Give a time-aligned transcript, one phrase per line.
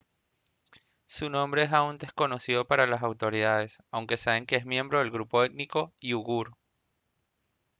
[1.05, 5.43] su nombre es aún desconocido para las autoridades aunque saben que es miembro del grupo
[5.45, 6.57] étnico iugur